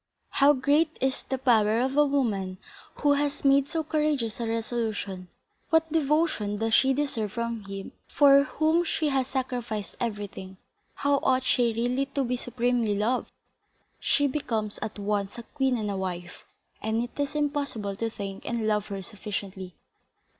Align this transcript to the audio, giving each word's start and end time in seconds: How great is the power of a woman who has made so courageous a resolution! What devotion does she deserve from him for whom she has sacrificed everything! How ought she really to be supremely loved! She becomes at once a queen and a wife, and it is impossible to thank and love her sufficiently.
How 0.31 0.53
great 0.53 0.97
is 0.99 1.21
the 1.21 1.37
power 1.37 1.79
of 1.79 1.95
a 1.95 2.07
woman 2.07 2.57
who 3.03 3.13
has 3.13 3.45
made 3.45 3.69
so 3.69 3.83
courageous 3.83 4.39
a 4.39 4.47
resolution! 4.47 5.27
What 5.69 5.93
devotion 5.93 6.57
does 6.57 6.73
she 6.73 6.91
deserve 6.91 7.33
from 7.33 7.65
him 7.65 7.91
for 8.07 8.41
whom 8.43 8.83
she 8.83 9.09
has 9.09 9.27
sacrificed 9.27 9.95
everything! 9.99 10.57
How 10.95 11.19
ought 11.21 11.43
she 11.43 11.71
really 11.73 12.07
to 12.15 12.23
be 12.23 12.35
supremely 12.35 12.97
loved! 12.97 13.31
She 13.99 14.25
becomes 14.25 14.79
at 14.81 14.97
once 14.97 15.37
a 15.37 15.43
queen 15.43 15.77
and 15.77 15.91
a 15.91 15.97
wife, 15.97 16.45
and 16.81 17.03
it 17.03 17.11
is 17.19 17.35
impossible 17.35 17.95
to 17.97 18.09
thank 18.09 18.43
and 18.43 18.65
love 18.65 18.87
her 18.87 19.03
sufficiently. 19.03 19.75